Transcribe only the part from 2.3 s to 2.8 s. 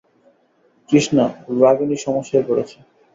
পড়েছে।